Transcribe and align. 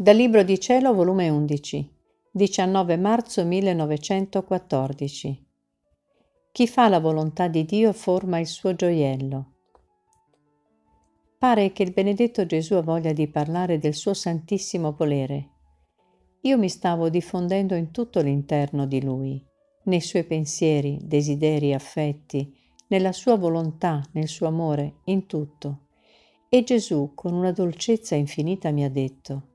Dal 0.00 0.16
Libro 0.16 0.42
di 0.42 0.58
Cielo, 0.58 0.94
volume 0.94 1.28
11, 1.28 1.86
19 2.30 2.96
marzo 2.96 3.44
1914. 3.44 5.46
Chi 6.52 6.66
fa 6.66 6.88
la 6.88 6.98
volontà 6.98 7.48
di 7.48 7.66
Dio 7.66 7.92
forma 7.92 8.38
il 8.38 8.46
suo 8.46 8.74
gioiello. 8.74 9.56
Pare 11.36 11.72
che 11.72 11.82
il 11.82 11.92
benedetto 11.92 12.46
Gesù 12.46 12.76
ha 12.76 12.80
voglia 12.80 13.12
di 13.12 13.28
parlare 13.28 13.78
del 13.78 13.92
suo 13.92 14.14
santissimo 14.14 14.94
volere. 14.96 15.48
Io 16.40 16.56
mi 16.56 16.70
stavo 16.70 17.10
diffondendo 17.10 17.74
in 17.74 17.90
tutto 17.90 18.22
l'interno 18.22 18.86
di 18.86 19.02
lui, 19.02 19.46
nei 19.82 20.00
suoi 20.00 20.24
pensieri, 20.24 20.98
desideri, 21.02 21.74
affetti, 21.74 22.56
nella 22.86 23.12
sua 23.12 23.36
volontà, 23.36 24.02
nel 24.12 24.28
suo 24.28 24.46
amore, 24.46 25.00
in 25.04 25.26
tutto. 25.26 25.88
E 26.48 26.64
Gesù, 26.64 27.12
con 27.14 27.34
una 27.34 27.52
dolcezza 27.52 28.14
infinita, 28.14 28.70
mi 28.70 28.82
ha 28.82 28.90
detto, 28.90 29.48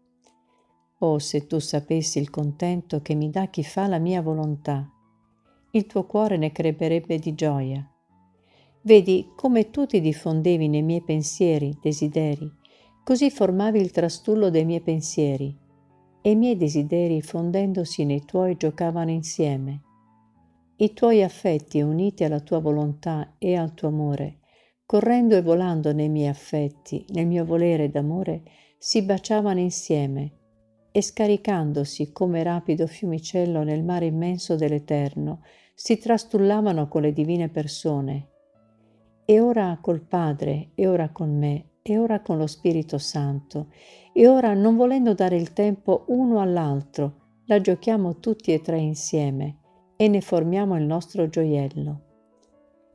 Oh, 1.00 1.20
se 1.20 1.46
tu 1.46 1.60
sapessi 1.60 2.20
il 2.20 2.30
contento 2.30 3.02
che 3.02 3.16
mi 3.16 3.30
dà 3.30 3.48
chi 3.48 3.64
fa 3.66 3.86
la 3.86 4.00
mia 4.00 4.22
volontà, 4.22 4.90
il 5.72 5.86
tuo 5.88 6.06
cuore 6.06 6.38
ne 6.38 6.54
creperebbe 6.54 7.20
di 7.20 7.36
gioia. 7.36 7.86
Vedi 8.84 9.30
come 9.36 9.72
tu 9.72 9.86
ti 9.86 10.00
diffondevi 10.00 10.70
nei 10.70 10.84
miei 10.84 11.02
pensieri, 11.02 11.78
desideri, 11.82 12.50
così 13.04 13.30
formavi 13.30 13.78
il 13.78 13.92
trastullo 13.92 14.50
dei 14.50 14.64
miei 14.64 14.80
pensieri, 14.80 15.54
e 16.22 16.30
i 16.30 16.36
miei 16.36 16.56
desideri 16.56 17.22
fondendosi 17.22 18.06
nei 18.06 18.24
tuoi 18.24 18.56
giocavano 18.56 19.12
insieme. 19.12 19.82
I 20.78 20.94
tuoi 20.94 21.24
affetti 21.24 21.82
uniti 21.82 22.24
alla 22.24 22.40
tua 22.40 22.60
volontà 22.60 23.36
e 23.38 23.58
al 23.58 23.74
tuo 23.74 23.90
amore, 23.90 24.40
correndo 24.86 25.36
e 25.36 25.42
volando 25.42 25.92
nei 25.92 26.10
miei 26.10 26.30
affetti, 26.30 27.06
nel 27.10 27.28
mio 27.28 27.44
volere 27.44 27.90
d'amore, 27.90 28.44
si 28.78 29.02
baciavano 29.02 29.60
insieme 29.60 30.44
e 30.96 31.02
scaricandosi 31.02 32.14
come 32.14 32.42
rapido 32.42 32.88
fiumicello 32.88 33.64
nel 33.64 33.84
mare 33.84 34.06
immenso 34.06 34.56
dell'Eterno, 34.56 35.42
si 35.74 35.98
trastullavano 35.98 36.88
con 36.88 37.02
le 37.02 37.12
divine 37.12 37.50
persone. 37.50 38.30
E 39.26 39.42
ora 39.42 39.78
col 39.82 40.00
Padre, 40.00 40.70
e 40.74 40.88
ora 40.88 41.10
con 41.10 41.38
me, 41.38 41.72
e 41.82 41.98
ora 41.98 42.22
con 42.22 42.38
lo 42.38 42.48
Spirito 42.48 42.98
Santo, 42.98 43.74
e 44.14 44.26
ora 44.30 44.54
non 44.54 44.78
volendo 44.78 45.14
dare 45.14 45.36
il 45.36 45.52
tempo 45.52 46.06
uno 46.08 46.40
all'altro, 46.40 47.42
la 47.48 47.60
giochiamo 47.60 48.20
tutti 48.22 48.54
e 48.54 48.62
tre 48.62 48.78
insieme 48.78 49.58
e 49.98 50.08
ne 50.08 50.22
formiamo 50.22 50.78
il 50.78 50.86
nostro 50.86 51.28
gioiello. 51.28 52.04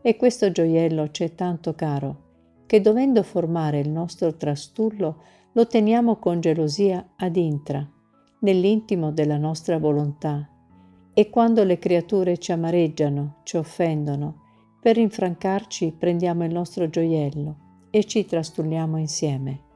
E 0.00 0.16
questo 0.16 0.50
gioiello 0.50 1.10
c'è 1.10 1.34
tanto 1.34 1.74
caro, 1.74 2.29
che 2.70 2.80
dovendo 2.80 3.24
formare 3.24 3.80
il 3.80 3.88
nostro 3.88 4.36
trastullo, 4.36 5.22
lo 5.54 5.66
teniamo 5.66 6.18
con 6.18 6.38
gelosia 6.38 7.04
ad 7.16 7.34
intra, 7.34 7.84
nell'intimo 8.42 9.10
della 9.10 9.38
nostra 9.38 9.76
volontà, 9.76 10.48
e 11.12 11.30
quando 11.30 11.64
le 11.64 11.80
creature 11.80 12.38
ci 12.38 12.52
amareggiano, 12.52 13.38
ci 13.42 13.56
offendono, 13.56 14.42
per 14.80 14.94
rinfrancarci 14.94 15.96
prendiamo 15.98 16.44
il 16.44 16.52
nostro 16.52 16.88
gioiello 16.88 17.88
e 17.90 18.04
ci 18.04 18.24
trastulliamo 18.24 18.98
insieme. 18.98 19.69